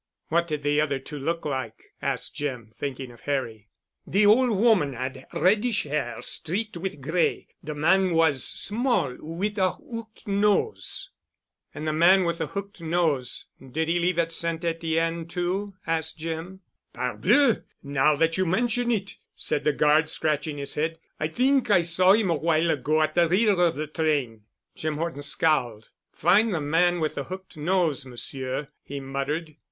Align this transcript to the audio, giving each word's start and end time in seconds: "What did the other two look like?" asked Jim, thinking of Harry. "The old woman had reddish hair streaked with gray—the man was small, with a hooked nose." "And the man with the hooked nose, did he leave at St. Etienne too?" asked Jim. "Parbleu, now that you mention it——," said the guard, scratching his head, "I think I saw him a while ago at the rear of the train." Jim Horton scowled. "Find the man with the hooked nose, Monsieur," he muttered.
"What 0.29 0.47
did 0.47 0.63
the 0.63 0.81
other 0.81 0.97
two 0.97 1.19
look 1.19 1.45
like?" 1.45 1.93
asked 2.01 2.33
Jim, 2.33 2.71
thinking 2.75 3.11
of 3.11 3.21
Harry. 3.21 3.69
"The 4.07 4.25
old 4.25 4.49
woman 4.49 4.93
had 4.93 5.27
reddish 5.31 5.83
hair 5.83 6.23
streaked 6.23 6.75
with 6.75 7.01
gray—the 7.01 7.75
man 7.75 8.15
was 8.15 8.43
small, 8.43 9.15
with 9.19 9.59
a 9.59 9.73
hooked 9.73 10.27
nose." 10.27 11.11
"And 11.75 11.85
the 11.87 11.93
man 11.93 12.23
with 12.23 12.39
the 12.39 12.47
hooked 12.47 12.81
nose, 12.81 13.45
did 13.61 13.87
he 13.87 13.99
leave 13.99 14.17
at 14.17 14.31
St. 14.31 14.65
Etienne 14.65 15.27
too?" 15.27 15.75
asked 15.85 16.17
Jim. 16.17 16.61
"Parbleu, 16.95 17.61
now 17.83 18.15
that 18.15 18.37
you 18.39 18.47
mention 18.47 18.89
it——," 18.89 19.17
said 19.35 19.63
the 19.63 19.71
guard, 19.71 20.09
scratching 20.09 20.57
his 20.57 20.73
head, 20.73 20.97
"I 21.19 21.27
think 21.27 21.69
I 21.69 21.81
saw 21.83 22.13
him 22.13 22.31
a 22.31 22.35
while 22.35 22.71
ago 22.71 23.03
at 23.03 23.13
the 23.13 23.29
rear 23.29 23.51
of 23.53 23.75
the 23.75 23.85
train." 23.85 24.45
Jim 24.73 24.97
Horton 24.97 25.21
scowled. 25.21 25.89
"Find 26.11 26.55
the 26.55 26.59
man 26.59 26.99
with 27.01 27.13
the 27.13 27.25
hooked 27.25 27.55
nose, 27.55 28.03
Monsieur," 28.03 28.69
he 28.81 28.99
muttered. 28.99 29.57